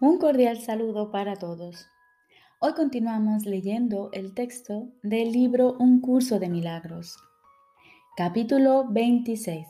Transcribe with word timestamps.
Un 0.00 0.18
cordial 0.18 0.60
saludo 0.60 1.12
para 1.12 1.36
todos. 1.36 1.86
Hoy 2.60 2.74
continuamos 2.74 3.46
leyendo 3.46 4.10
el 4.12 4.34
texto 4.34 4.88
del 5.04 5.30
libro 5.30 5.76
Un 5.78 6.00
curso 6.00 6.40
de 6.40 6.48
milagros. 6.48 7.16
Capítulo 8.16 8.86
26. 8.90 9.66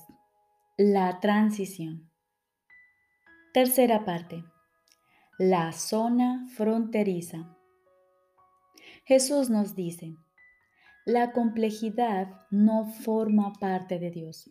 La 0.78 1.20
transición. 1.20 2.10
Tercera 3.52 4.06
parte. 4.06 4.42
La 5.38 5.72
zona 5.72 6.46
fronteriza. 6.56 7.58
Jesús 9.04 9.50
nos 9.50 9.76
dice, 9.76 10.14
la 11.04 11.32
complejidad 11.32 12.28
no 12.50 12.86
forma 12.86 13.52
parte 13.60 13.98
de 13.98 14.10
Dios. 14.10 14.50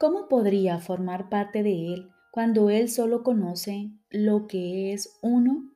¿Cómo 0.00 0.26
podría 0.26 0.78
formar 0.80 1.28
parte 1.28 1.62
de 1.62 1.94
Él 1.94 2.13
cuando 2.34 2.68
Él 2.68 2.88
solo 2.88 3.22
conoce 3.22 3.92
lo 4.10 4.48
que 4.48 4.92
es 4.92 5.20
uno? 5.22 5.70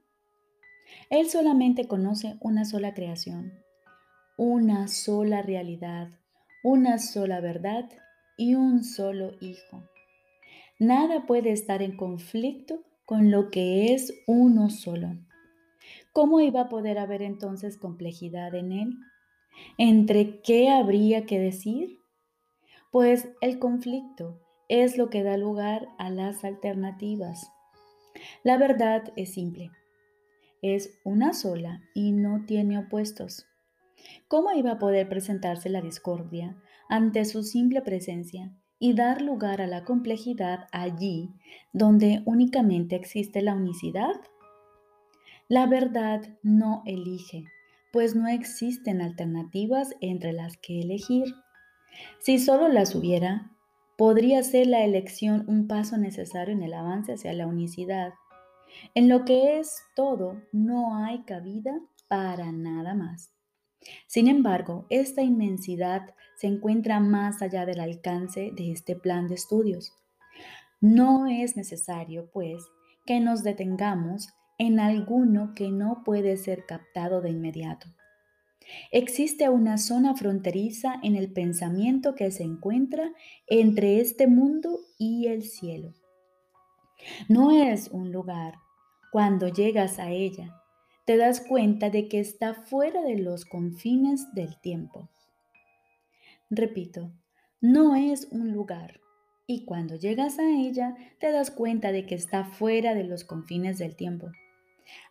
Él 1.09 1.31
solamente 1.31 1.87
conoce 1.87 2.37
una 2.41 2.65
sola 2.65 2.95
creación, 2.95 3.53
una 4.37 4.89
sola 4.89 5.41
realidad, 5.41 6.09
una 6.65 6.99
sola 6.99 7.41
verdad 7.41 7.89
y 8.37 8.57
un 8.57 8.83
solo 8.83 9.37
hijo. 9.41 9.85
Nada 10.81 11.27
puede 11.27 11.53
estar 11.53 11.81
en 11.81 11.97
conflicto 11.97 12.83
con 13.05 13.31
lo 13.31 13.53
que 13.53 13.95
es 13.95 14.13
uno 14.27 14.69
solo. 14.69 15.17
¿Cómo 16.13 16.41
iba 16.41 16.63
a 16.63 16.69
poder 16.69 16.99
haber 16.99 17.23
entonces 17.23 17.79
complejidad 17.79 18.53
en 18.57 18.73
él? 18.73 18.95
¿Entre 19.77 20.41
qué 20.41 20.71
habría 20.71 21.25
que 21.25 21.39
decir? 21.39 22.01
Pues 22.91 23.29
el 23.43 23.61
conflicto 23.61 24.41
es 24.69 24.99
lo 24.99 25.11
que 25.11 25.23
da 25.23 25.37
lugar 25.37 25.89
a 25.99 26.11
las 26.11 26.45
alternativas. 26.45 27.51
La 28.43 28.59
verdad 28.59 29.13
es 29.17 29.33
simple. 29.33 29.71
Es 30.63 30.99
una 31.05 31.35
sola 31.35 31.83
y 31.95 32.13
no 32.13 32.45
tiene 32.47 32.79
opuestos. 32.79 33.47
¿Cómo 34.29 34.53
iba 34.53 34.73
a 34.73 34.79
poder 34.79 35.09
presentarse 35.09 35.69
la 35.69 35.81
discordia 35.81 36.57
ante 36.89 37.25
su 37.25 37.43
simple 37.43 37.83
presencia 37.83 38.53
y 38.79 38.95
dar 38.95 39.23
lugar 39.23 39.61
a 39.61 39.67
la 39.67 39.85
complejidad 39.85 40.67
allí 40.73 41.35
donde 41.73 42.23
únicamente 42.27 42.97
existe 42.97 43.43
la 43.43 43.55
unicidad? 43.55 44.15
La 45.49 45.67
verdad 45.67 46.23
no 46.43 46.83
elige, 46.85 47.45
pues 47.93 48.15
no 48.15 48.29
existen 48.29 49.01
alternativas 49.01 49.95
entre 50.01 50.33
las 50.33 50.57
que 50.59 50.81
elegir. 50.81 51.35
Si 52.21 52.39
solo 52.39 52.69
las 52.69 52.95
hubiera, 52.95 53.51
podría 53.99 54.45
ser 54.45 54.69
la 54.69 54.85
elección 54.85 55.45
un 55.49 55.67
paso 55.67 55.99
necesario 55.99 56.55
en 56.55 56.63
el 56.63 56.73
avance 56.73 57.15
hacia 57.15 57.33
la 57.33 57.49
unicidad. 57.49 58.15
En 58.95 59.09
lo 59.09 59.25
que 59.25 59.59
es 59.59 59.83
todo, 59.97 60.41
no 60.53 61.03
hay 61.05 61.25
cabida 61.25 61.81
para 62.07 62.53
nada 62.53 62.95
más. 62.95 63.35
Sin 64.07 64.29
embargo, 64.29 64.87
esta 64.89 65.23
inmensidad 65.23 66.15
se 66.37 66.47
encuentra 66.47 67.01
más 67.01 67.43
allá 67.43 67.67
del 67.67 67.81
alcance 67.81 68.53
de 68.55 68.71
este 68.71 68.95
plan 68.95 69.27
de 69.27 69.35
estudios. 69.35 69.93
No 70.81 71.27
es 71.27 71.57
necesario, 71.57 72.31
pues, 72.33 72.65
que 73.05 73.19
nos 73.19 73.43
detengamos 73.43 74.29
en 74.59 74.79
alguno 74.79 75.55
que 75.57 75.73
no 75.73 76.05
puede 76.05 76.37
ser 76.37 76.67
captado 76.67 77.21
de 77.21 77.31
inmediato. 77.31 77.89
Existe 78.91 79.49
una 79.49 79.79
zona 79.79 80.15
fronteriza 80.15 80.95
en 81.03 81.17
el 81.17 81.33
pensamiento 81.33 82.15
que 82.15 82.31
se 82.31 82.43
encuentra 82.43 83.13
entre 83.47 84.01
este 84.01 84.27
mundo 84.27 84.81
y 84.99 85.27
el 85.27 85.43
cielo. 85.43 85.95
No 87.29 87.51
es 87.51 87.89
un 87.89 88.13
lugar. 88.13 88.55
Cuando 89.13 89.49
llegas 89.49 89.99
a 89.99 90.11
ella, 90.11 90.55
te 91.07 91.17
das 91.17 91.41
cuenta 91.41 91.91
de 91.91 92.09
que 92.09 92.21
está 92.21 92.55
fuera 92.55 93.03
de 93.03 93.19
los 93.19 93.45
confines 93.45 94.35
del 94.35 94.61
tiempo. 94.61 95.09
Repito, 96.51 97.13
no 97.61 97.95
es 97.97 98.29
un 98.31 98.53
lugar. 98.53 99.01
Y 99.47 99.65
cuando 99.65 99.97
llegas 99.97 100.39
a 100.39 100.51
ella, 100.51 100.95
te 101.19 101.33
das 101.33 101.51
cuenta 101.51 101.93
de 101.93 102.05
que 102.05 102.15
está 102.15 102.45
fuera 102.45 102.95
de 102.95 103.05
los 103.05 103.25
confines 103.25 103.79
del 103.79 103.97
tiempo. 103.97 104.31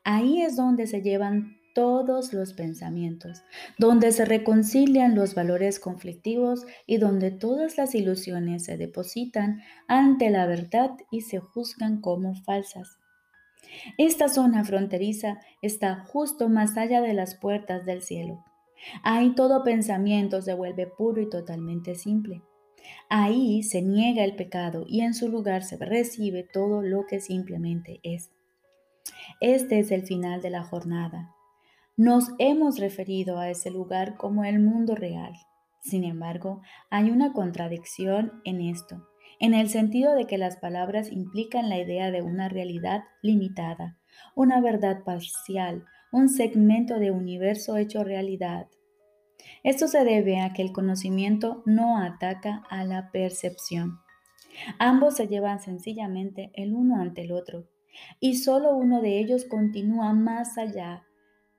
Ahí 0.04 0.42
es 0.42 0.56
donde 0.56 0.86
se 0.86 1.02
llevan 1.02 1.58
todos 1.78 2.34
los 2.34 2.54
pensamientos, 2.54 3.44
donde 3.78 4.12
se 4.12 4.26
reconcilian 4.26 5.14
los 5.14 5.36
valores 5.36 5.80
conflictivos 5.80 6.66
y 6.88 6.98
donde 6.98 7.30
todas 7.30 7.78
las 7.78 7.94
ilusiones 7.94 8.66
se 8.66 8.78
depositan 8.78 9.62
ante 9.88 10.32
la 10.32 10.48
verdad 10.48 10.90
y 11.12 11.22
se 11.22 11.38
juzgan 11.38 12.02
como 12.02 12.34
falsas. 12.34 12.98
Esta 14.00 14.28
zona 14.28 14.66
fronteriza 14.66 15.38
está 15.62 16.04
justo 16.04 16.50
más 16.50 16.78
allá 16.78 17.00
de 17.00 17.14
las 17.14 17.36
puertas 17.36 17.86
del 17.86 18.02
cielo. 18.02 18.44
Ahí 19.04 19.36
todo 19.36 19.64
pensamiento 19.64 20.42
se 20.42 20.56
vuelve 20.56 20.88
puro 20.88 21.22
y 21.22 21.30
totalmente 21.30 21.94
simple. 21.94 22.42
Ahí 23.08 23.62
se 23.62 23.84
niega 23.84 24.24
el 24.24 24.36
pecado 24.36 24.84
y 24.88 25.02
en 25.02 25.14
su 25.14 25.30
lugar 25.30 25.62
se 25.62 25.78
recibe 25.78 26.42
todo 26.42 26.82
lo 26.82 27.06
que 27.06 27.20
simplemente 27.20 28.00
es. 28.02 28.32
Este 29.42 29.78
es 29.78 29.92
el 29.92 30.02
final 30.02 30.42
de 30.42 30.50
la 30.50 30.64
jornada, 30.64 31.37
nos 31.98 32.30
hemos 32.38 32.78
referido 32.78 33.40
a 33.40 33.50
ese 33.50 33.72
lugar 33.72 34.18
como 34.18 34.46
el 34.46 34.60
mundo 34.60 34.94
real. 34.94 35.34
Sin 35.82 36.04
embargo, 36.04 36.62
hay 36.92 37.10
una 37.10 37.34
contradicción 37.34 38.40
en 38.46 38.62
esto, 38.62 39.08
en 39.40 39.56
el 39.56 39.70
sentido 39.70 40.14
de 40.14 40.28
que 40.28 40.38
las 40.38 40.58
palabras 40.58 41.12
implican 41.12 41.70
la 41.70 41.80
idea 41.80 42.12
de 42.12 42.22
una 42.22 42.50
realidad 42.50 43.04
limitada, 43.24 43.98
una 44.36 44.62
verdad 44.62 45.04
parcial, 45.04 45.86
un 46.12 46.30
segmento 46.30 47.00
de 47.00 47.10
universo 47.10 47.78
hecho 47.78 48.04
realidad. 48.04 48.68
Esto 49.64 49.88
se 49.88 50.04
debe 50.04 50.40
a 50.40 50.54
que 50.54 50.62
el 50.62 50.74
conocimiento 50.74 51.64
no 51.66 51.98
ataca 51.98 52.62
a 52.70 52.84
la 52.84 53.10
percepción. 53.12 53.98
Ambos 54.78 55.16
se 55.16 55.28
llevan 55.28 55.62
sencillamente 55.62 56.52
el 56.54 56.76
uno 56.76 57.02
ante 57.02 57.24
el 57.24 57.32
otro, 57.32 57.68
y 58.20 58.36
solo 58.36 58.76
uno 58.76 59.02
de 59.02 59.18
ellos 59.18 59.46
continúa 59.46 60.14
más 60.14 60.60
allá 60.60 61.07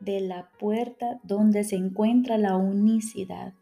de 0.01 0.21
la 0.21 0.51
puerta 0.59 1.21
donde 1.23 1.65
se 1.65 1.77
encuentra 1.77 2.39
la 2.39 2.57
unicidad. 2.57 3.55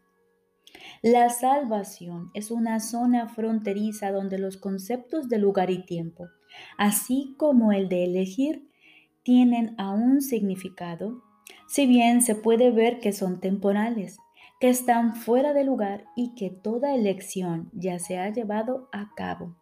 La 1.01 1.29
salvación 1.29 2.29
es 2.33 2.51
una 2.51 2.79
zona 2.79 3.27
fronteriza 3.29 4.11
donde 4.11 4.37
los 4.37 4.57
conceptos 4.57 5.29
de 5.29 5.37
lugar 5.37 5.71
y 5.71 5.83
tiempo, 5.85 6.27
así 6.77 7.35
como 7.37 7.71
el 7.71 7.89
de 7.89 8.03
elegir, 8.03 8.69
tienen 9.23 9.75
aún 9.77 10.21
significado, 10.21 11.21
si 11.67 11.85
bien 11.85 12.21
se 12.21 12.35
puede 12.35 12.71
ver 12.71 12.99
que 12.99 13.11
son 13.11 13.39
temporales, 13.39 14.17
que 14.59 14.69
están 14.69 15.15
fuera 15.15 15.53
de 15.53 15.63
lugar 15.63 16.05
y 16.15 16.33
que 16.35 16.49
toda 16.49 16.95
elección 16.95 17.69
ya 17.73 17.99
se 17.99 18.17
ha 18.17 18.29
llevado 18.31 18.89
a 18.91 19.13
cabo. 19.15 19.55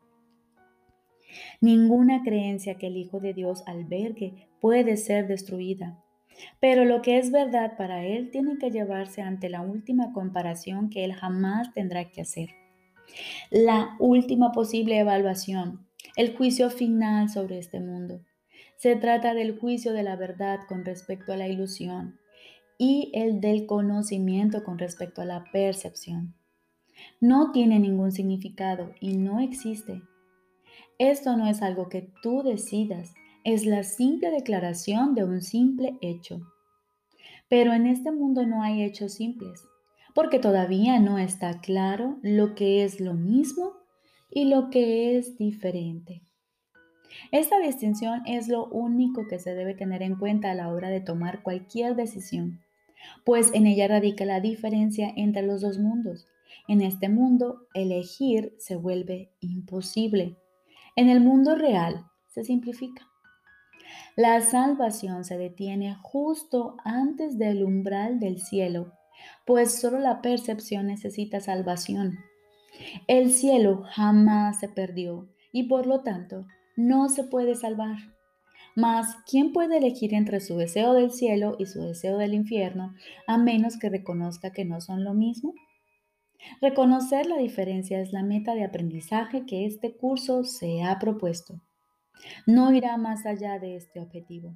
Ninguna 1.60 2.24
creencia 2.24 2.78
que 2.78 2.88
el 2.88 2.98
Hijo 2.98 3.20
de 3.20 3.34
Dios 3.34 3.64
albergue 3.66 4.50
puede 4.62 4.98
ser 4.98 5.28
destruida, 5.28 6.02
pero 6.60 6.86
lo 6.86 7.02
que 7.02 7.18
es 7.18 7.32
verdad 7.32 7.78
para 7.78 8.06
él 8.06 8.30
tiene 8.32 8.58
que 8.58 8.72
llevarse 8.72 9.22
ante 9.22 9.50
la 9.50 9.62
última 9.62 10.14
comparación 10.14 10.90
que 10.90 11.04
él 11.06 11.14
jamás 11.14 11.74
tendrá 11.74 12.10
que 12.10 12.22
hacer. 12.22 12.50
La 13.52 13.96
última 14.00 14.52
posible 14.52 15.00
evaluación, 15.00 15.88
el 16.16 16.36
juicio 16.36 16.70
final 16.70 17.30
sobre 17.30 17.60
este 17.60 17.80
mundo. 17.80 18.22
Se 18.78 18.96
trata 18.96 19.34
del 19.34 19.58
juicio 19.58 19.94
de 19.94 20.04
la 20.04 20.16
verdad 20.16 20.60
con 20.68 20.84
respecto 20.86 21.32
a 21.34 21.38
la 21.38 21.48
ilusión 21.48 22.20
y 22.78 23.12
el 23.14 23.40
del 23.40 23.66
conocimiento 23.66 24.64
con 24.64 24.78
respecto 24.78 25.22
a 25.22 25.26
la 25.26 25.46
percepción. 25.52 26.36
No 27.20 27.52
tiene 27.52 27.80
ningún 27.80 28.12
significado 28.12 28.94
y 29.00 29.18
no 29.18 29.40
existe. 29.40 30.02
Esto 30.98 31.36
no 31.38 31.48
es 31.48 31.62
algo 31.62 31.90
que 31.90 32.10
tú 32.22 32.44
decidas, 32.44 33.14
es 33.46 33.68
la 33.68 33.84
simple 33.84 34.32
declaración 34.32 35.14
de 35.14 35.24
un 35.24 35.40
simple 35.40 36.00
hecho. 36.02 36.42
Pero 37.48 37.74
en 37.74 37.86
este 37.86 38.12
mundo 38.12 38.44
no 38.48 38.64
hay 38.64 38.82
hechos 38.82 39.14
simples, 39.14 39.64
porque 40.16 40.40
todavía 40.40 41.00
no 41.00 41.20
está 41.20 41.62
claro 41.62 42.18
lo 42.24 42.56
que 42.56 42.84
es 42.84 43.00
lo 43.00 43.14
mismo 43.14 43.74
y 44.32 44.46
lo 44.46 44.72
que 44.72 45.16
es 45.16 45.38
diferente. 45.38 46.24
Esta 47.32 47.60
distinción 47.60 48.24
es 48.26 48.48
lo 48.48 48.66
único 48.66 49.28
que 49.28 49.38
se 49.38 49.54
debe 49.54 49.76
tener 49.76 50.02
en 50.02 50.16
cuenta 50.16 50.50
a 50.50 50.56
la 50.56 50.70
hora 50.70 50.90
de 50.90 51.00
tomar 51.00 51.44
cualquier 51.44 51.96
decisión, 51.96 52.62
pues 53.26 53.52
en 53.54 53.68
ella 53.68 53.88
radica 53.88 54.26
la 54.26 54.40
diferencia 54.40 55.14
entre 55.16 55.44
los 55.44 55.62
dos 55.62 55.78
mundos. 55.78 56.26
En 56.68 56.82
este 56.82 57.10
mundo, 57.10 57.68
elegir 57.76 58.56
se 58.58 58.76
vuelve 58.76 59.30
imposible. 59.40 60.36
En 60.96 61.10
el 61.10 61.22
mundo 61.22 61.56
real, 61.56 62.06
se 62.28 62.44
simplifica. 62.44 63.08
La 64.16 64.42
salvación 64.42 65.24
se 65.26 65.38
detiene 65.38 65.96
justo 66.02 66.78
antes 66.84 67.38
del 67.38 67.64
umbral 67.64 68.20
del 68.20 68.40
cielo, 68.40 68.94
pues 69.46 69.80
solo 69.80 70.00
la 70.00 70.22
percepción 70.22 70.88
necesita 70.88 71.40
salvación. 71.40 72.20
El 73.08 73.32
cielo 73.32 73.84
jamás 73.92 74.60
se 74.60 74.70
perdió 74.70 75.30
y 75.52 75.64
por 75.64 75.86
lo 75.86 76.02
tanto 76.02 76.46
no 76.76 77.10
se 77.10 77.24
puede 77.24 77.56
salvar. 77.56 77.98
Mas, 78.76 79.16
¿quién 79.30 79.54
puede 79.54 79.78
elegir 79.78 80.14
entre 80.14 80.42
su 80.42 80.58
deseo 80.58 80.94
del 80.94 81.12
cielo 81.12 81.56
y 81.58 81.66
su 81.66 81.82
deseo 81.82 82.18
del 82.18 82.34
infierno 82.34 82.94
a 83.26 83.38
menos 83.38 83.78
que 83.78 83.90
reconozca 83.90 84.52
que 84.52 84.66
no 84.66 84.82
son 84.82 85.06
lo 85.06 85.14
mismo? 85.14 85.54
Reconocer 86.62 87.26
la 87.26 87.38
diferencia 87.38 88.02
es 88.02 88.12
la 88.12 88.24
meta 88.24 88.54
de 88.54 88.66
aprendizaje 88.66 89.46
que 89.46 89.66
este 89.66 89.96
curso 89.96 90.44
se 90.44 90.84
ha 90.84 91.00
propuesto. 91.00 91.62
No 92.46 92.74
irá 92.74 92.98
más 92.98 93.26
allá 93.26 93.60
de 93.60 93.76
este 93.76 94.00
objetivo. 94.00 94.54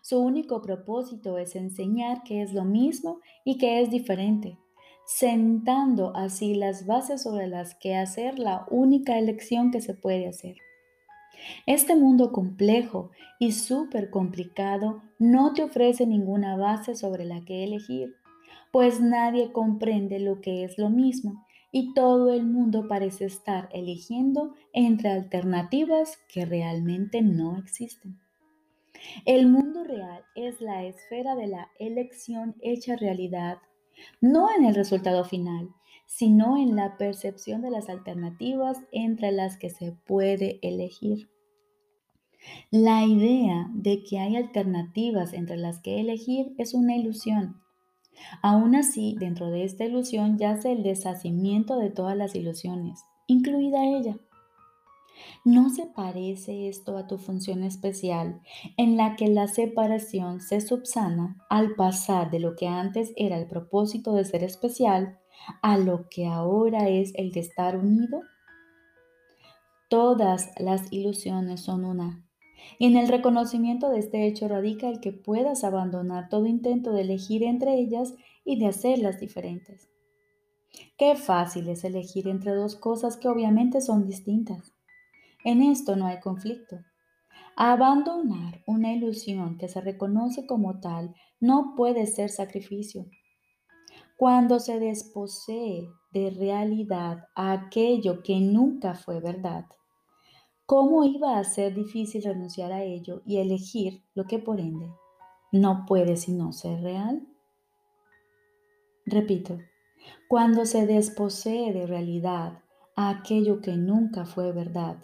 Su 0.00 0.18
único 0.18 0.62
propósito 0.62 1.38
es 1.38 1.54
enseñar 1.54 2.22
que 2.24 2.42
es 2.42 2.52
lo 2.52 2.64
mismo 2.64 3.20
y 3.44 3.58
que 3.58 3.80
es 3.80 3.90
diferente, 3.90 4.58
sentando 5.06 6.14
así 6.16 6.54
las 6.54 6.86
bases 6.86 7.22
sobre 7.22 7.46
las 7.46 7.74
que 7.76 7.96
hacer 7.96 8.38
la 8.38 8.66
única 8.70 9.18
elección 9.18 9.70
que 9.70 9.80
se 9.80 9.94
puede 9.94 10.26
hacer. 10.26 10.56
Este 11.66 11.96
mundo 11.96 12.32
complejo 12.32 13.10
y 13.38 13.52
súper 13.52 14.10
complicado 14.10 15.02
no 15.18 15.52
te 15.52 15.62
ofrece 15.62 16.06
ninguna 16.06 16.56
base 16.56 16.94
sobre 16.94 17.24
la 17.24 17.44
que 17.44 17.64
elegir, 17.64 18.14
pues 18.72 19.00
nadie 19.00 19.52
comprende 19.52 20.18
lo 20.18 20.40
que 20.40 20.64
es 20.64 20.78
lo 20.78 20.90
mismo 20.90 21.46
y 21.72 21.94
todo 21.94 22.32
el 22.32 22.44
mundo 22.44 22.86
parece 22.86 23.24
estar 23.24 23.68
eligiendo 23.72 24.54
entre 24.74 25.08
alternativas 25.08 26.18
que 26.28 26.44
realmente 26.44 27.22
no 27.22 27.56
existen. 27.56 28.20
El 29.24 29.48
mundo 29.48 29.82
real 29.82 30.22
es 30.36 30.60
la 30.60 30.84
esfera 30.84 31.34
de 31.34 31.48
la 31.48 31.70
elección 31.78 32.54
hecha 32.60 32.94
realidad, 32.94 33.58
no 34.20 34.48
en 34.56 34.64
el 34.64 34.74
resultado 34.74 35.24
final, 35.24 35.70
sino 36.06 36.58
en 36.58 36.76
la 36.76 36.98
percepción 36.98 37.62
de 37.62 37.70
las 37.70 37.88
alternativas 37.88 38.78
entre 38.92 39.32
las 39.32 39.56
que 39.56 39.70
se 39.70 39.92
puede 39.92 40.58
elegir. 40.62 41.30
La 42.70 43.04
idea 43.04 43.70
de 43.72 44.02
que 44.02 44.18
hay 44.18 44.36
alternativas 44.36 45.32
entre 45.32 45.56
las 45.56 45.80
que 45.80 46.00
elegir 46.00 46.54
es 46.58 46.74
una 46.74 46.96
ilusión. 46.96 47.61
Aún 48.42 48.74
así, 48.74 49.16
dentro 49.18 49.50
de 49.50 49.64
esta 49.64 49.84
ilusión 49.84 50.38
yace 50.38 50.72
el 50.72 50.82
deshacimiento 50.82 51.78
de 51.78 51.90
todas 51.90 52.16
las 52.16 52.34
ilusiones, 52.34 53.04
incluida 53.26 53.84
ella. 53.84 54.18
¿No 55.44 55.70
se 55.70 55.86
parece 55.86 56.68
esto 56.68 56.96
a 56.96 57.06
tu 57.06 57.18
función 57.18 57.62
especial 57.62 58.40
en 58.76 58.96
la 58.96 59.16
que 59.16 59.28
la 59.28 59.48
separación 59.48 60.40
se 60.40 60.60
subsana 60.60 61.36
al 61.50 61.74
pasar 61.74 62.30
de 62.30 62.40
lo 62.40 62.56
que 62.56 62.68
antes 62.68 63.12
era 63.16 63.38
el 63.38 63.46
propósito 63.46 64.14
de 64.14 64.24
ser 64.24 64.44
especial 64.44 65.18
a 65.60 65.76
lo 65.78 66.08
que 66.08 66.26
ahora 66.26 66.88
es 66.88 67.12
el 67.14 67.32
de 67.32 67.40
estar 67.40 67.76
unido? 67.76 68.22
Todas 69.88 70.50
las 70.58 70.92
ilusiones 70.92 71.60
son 71.60 71.84
una. 71.84 72.24
En 72.78 72.96
el 72.96 73.08
reconocimiento 73.08 73.90
de 73.90 73.98
este 73.98 74.26
hecho 74.26 74.48
radica 74.48 74.88
el 74.88 75.00
que 75.00 75.12
puedas 75.12 75.64
abandonar 75.64 76.28
todo 76.28 76.46
intento 76.46 76.92
de 76.92 77.02
elegir 77.02 77.42
entre 77.42 77.74
ellas 77.74 78.14
y 78.44 78.58
de 78.58 78.66
hacerlas 78.66 79.20
diferentes. 79.20 79.88
Qué 80.98 81.16
fácil 81.16 81.68
es 81.68 81.84
elegir 81.84 82.28
entre 82.28 82.52
dos 82.52 82.76
cosas 82.76 83.16
que 83.16 83.28
obviamente 83.28 83.80
son 83.80 84.06
distintas. 84.06 84.72
En 85.44 85.62
esto 85.62 85.96
no 85.96 86.06
hay 86.06 86.20
conflicto. 86.20 86.78
Abandonar 87.56 88.62
una 88.66 88.92
ilusión 88.92 89.58
que 89.58 89.68
se 89.68 89.80
reconoce 89.80 90.46
como 90.46 90.80
tal 90.80 91.14
no 91.40 91.74
puede 91.76 92.06
ser 92.06 92.30
sacrificio. 92.30 93.06
Cuando 94.16 94.58
se 94.60 94.78
desposee 94.78 95.88
de 96.12 96.30
realidad 96.30 97.28
a 97.34 97.52
aquello 97.52 98.22
que 98.22 98.40
nunca 98.40 98.94
fue 98.94 99.20
verdad, 99.20 99.66
¿cómo 100.72 101.04
iba 101.04 101.36
a 101.36 101.44
ser 101.44 101.74
difícil 101.74 102.22
renunciar 102.22 102.72
a 102.72 102.82
ello 102.82 103.20
y 103.26 103.36
elegir 103.36 104.02
lo 104.14 104.24
que 104.24 104.38
por 104.38 104.58
ende 104.58 104.90
no 105.52 105.84
puede 105.86 106.16
sino 106.16 106.50
ser 106.52 106.80
real? 106.80 107.28
Repito, 109.04 109.58
cuando 110.30 110.64
se 110.64 110.86
desposee 110.86 111.74
de 111.74 111.86
realidad 111.86 112.62
a 112.96 113.10
aquello 113.10 113.60
que 113.60 113.76
nunca 113.76 114.24
fue 114.24 114.50
verdad, 114.52 114.96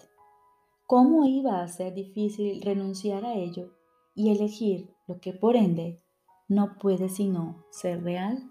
¿Cómo 0.87 1.27
iba 1.27 1.61
a 1.61 1.69
ser 1.69 1.93
difícil 1.93 2.63
renunciar 2.63 3.27
a 3.27 3.35
ello 3.35 3.75
y 4.15 4.31
elegir 4.31 4.89
lo 5.07 5.21
que 5.21 5.35
por 5.35 5.55
ende 5.55 6.03
no 6.49 6.79
puede 6.79 7.11
sino 7.11 7.67
ser 7.71 8.03
real? 8.03 8.43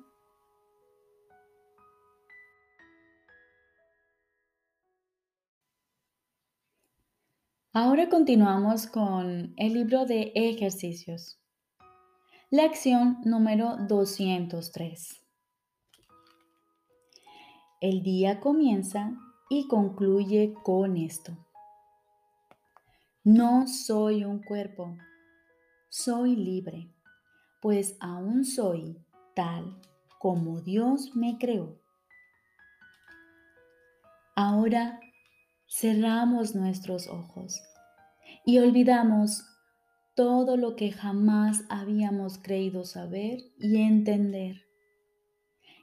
Ahora 7.80 8.10
continuamos 8.10 8.88
con 8.88 9.54
el 9.56 9.74
libro 9.74 10.08
de 10.08 10.32
ejercicios. 10.34 11.40
Lección 12.50 13.20
número 13.24 13.78
203. 13.88 15.22
El 17.80 18.02
día 18.02 18.40
comienza 18.40 19.12
y 19.48 19.68
concluye 19.68 20.56
con 20.64 20.98
esto. 20.98 21.38
No 23.24 23.68
soy 23.68 24.24
un 24.24 24.42
cuerpo, 24.42 24.98
soy 25.88 26.36
libre, 26.36 26.92
pues 27.62 27.96
aún 28.00 28.44
soy 28.44 28.98
tal 29.36 29.80
como 30.18 30.62
Dios 30.62 31.16
me 31.16 31.38
creó. 31.38 31.80
Ahora 34.36 35.00
cerramos 35.68 36.56
nuestros 36.56 37.08
ojos 37.08 37.62
y 38.48 38.60
olvidamos 38.60 39.44
todo 40.16 40.56
lo 40.56 40.78
que 40.78 40.94
jamás 40.94 41.66
habíamos 41.68 42.38
creído 42.38 42.86
saber 42.86 43.40
y 43.60 43.82
entender. 43.82 44.62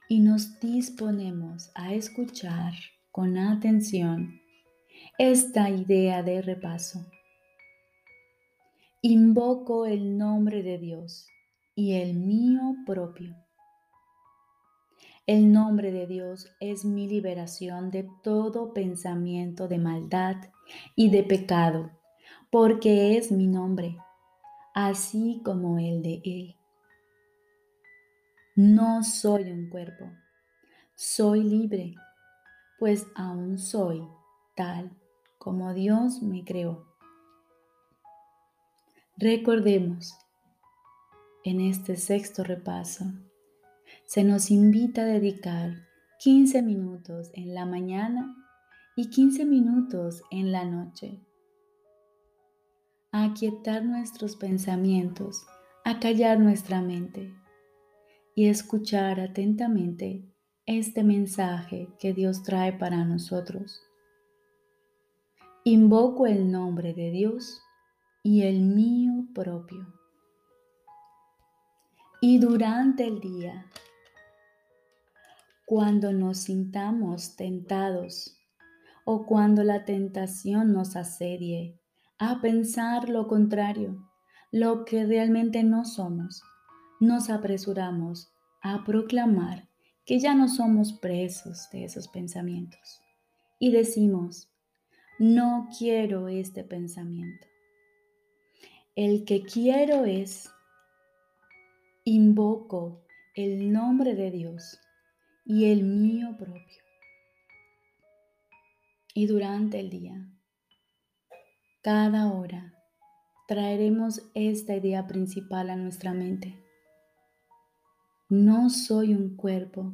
Y 0.09 0.19
nos 0.21 0.59
disponemos 0.59 1.69
a 1.75 1.93
escuchar 1.93 2.73
con 3.11 3.37
atención 3.37 4.41
esta 5.19 5.69
idea 5.69 6.23
de 6.23 6.41
repaso. 6.41 7.05
Invoco 9.03 9.85
el 9.85 10.17
nombre 10.17 10.63
de 10.63 10.79
Dios 10.79 11.27
y 11.75 11.93
el 11.93 12.15
mío 12.15 12.77
propio. 12.83 13.35
El 15.27 15.51
nombre 15.51 15.91
de 15.91 16.07
Dios 16.07 16.51
es 16.59 16.83
mi 16.83 17.07
liberación 17.07 17.91
de 17.91 18.09
todo 18.23 18.73
pensamiento 18.73 19.67
de 19.67 19.77
maldad 19.77 20.37
y 20.95 21.11
de 21.11 21.21
pecado, 21.21 21.91
porque 22.55 23.17
es 23.17 23.33
mi 23.33 23.47
nombre, 23.47 23.97
así 24.73 25.41
como 25.43 25.77
el 25.77 26.01
de 26.01 26.21
Él. 26.23 26.55
No 28.55 29.03
soy 29.03 29.51
un 29.51 29.69
cuerpo, 29.69 30.09
soy 30.95 31.43
libre, 31.43 31.95
pues 32.79 33.07
aún 33.13 33.57
soy 33.57 34.07
tal 34.55 34.89
como 35.37 35.73
Dios 35.73 36.21
me 36.21 36.45
creó. 36.45 36.85
Recordemos, 39.17 40.17
en 41.43 41.59
este 41.59 41.97
sexto 41.97 42.45
repaso, 42.45 43.03
se 44.05 44.23
nos 44.23 44.49
invita 44.49 45.01
a 45.01 45.07
dedicar 45.07 45.73
15 46.19 46.61
minutos 46.61 47.31
en 47.33 47.53
la 47.53 47.65
mañana 47.65 48.33
y 48.95 49.09
15 49.09 49.43
minutos 49.43 50.23
en 50.31 50.53
la 50.53 50.63
noche 50.63 51.19
a 53.15 53.23
aquietar 53.23 53.85
nuestros 53.85 54.35
pensamientos, 54.35 55.47
a 55.85 56.01
callar 56.01 56.37
nuestra 56.37 56.81
mente 56.81 57.33
y 58.35 58.49
escuchar 58.49 59.21
atentamente 59.21 60.29
este 60.65 61.01
mensaje 61.01 61.87
que 61.97 62.13
Dios 62.13 62.43
trae 62.43 62.73
para 62.73 63.05
nosotros. 63.05 63.81
Invoco 65.63 66.27
el 66.27 66.51
nombre 66.51 66.93
de 66.93 67.11
Dios 67.11 67.61
y 68.21 68.41
el 68.41 68.59
mío 68.63 69.29
propio. 69.33 69.87
Y 72.19 72.39
durante 72.39 73.07
el 73.07 73.21
día, 73.21 73.65
cuando 75.65 76.11
nos 76.11 76.39
sintamos 76.39 77.37
tentados 77.37 78.37
o 79.05 79.25
cuando 79.25 79.63
la 79.63 79.85
tentación 79.85 80.73
nos 80.73 80.97
asedie 80.97 81.79
a 82.17 82.41
pensar 82.41 83.09
lo 83.09 83.27
contrario, 83.27 84.09
lo 84.51 84.85
que 84.85 85.05
realmente 85.05 85.63
no 85.63 85.85
somos, 85.85 86.43
nos 86.99 87.29
apresuramos 87.29 88.31
a 88.61 88.83
proclamar 88.83 89.67
que 90.05 90.19
ya 90.19 90.33
no 90.33 90.47
somos 90.47 90.93
presos 90.93 91.67
de 91.71 91.83
esos 91.83 92.07
pensamientos 92.07 93.01
y 93.59 93.71
decimos, 93.71 94.49
no 95.19 95.69
quiero 95.77 96.27
este 96.27 96.63
pensamiento. 96.63 97.47
El 98.95 99.25
que 99.25 99.43
quiero 99.43 100.05
es, 100.05 100.49
invoco 102.03 103.03
el 103.33 103.71
nombre 103.73 104.15
de 104.15 104.31
Dios 104.31 104.79
y 105.45 105.71
el 105.71 105.83
mío 105.83 106.35
propio. 106.37 106.83
Y 109.13 109.27
durante 109.27 109.79
el 109.79 109.89
día, 109.89 110.34
cada 111.85 112.33
hora, 112.33 112.73
traeremos 113.47 114.19
esta 114.33 114.75
idea 114.75 115.05
principal 115.05 115.69
a 115.69 115.75
nuestra 115.75 116.13
mente. 116.13 116.59
No 118.27 118.71
soy 118.71 119.13
un 119.13 119.35
cuerpo, 119.35 119.93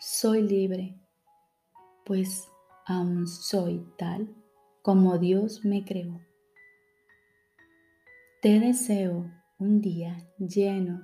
soy 0.00 0.42
libre, 0.42 1.00
pues 2.04 2.48
aún 2.84 3.28
soy 3.28 3.86
tal 3.96 4.34
como 4.82 5.16
Dios 5.18 5.64
me 5.64 5.84
creó. 5.84 6.20
Te 8.42 8.58
deseo 8.58 9.30
un 9.60 9.80
día 9.80 10.28
lleno 10.40 11.00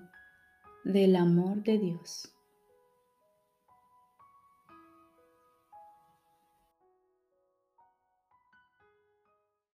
del 0.83 1.15
amor 1.15 1.63
de 1.63 1.79
Dios. 1.79 2.35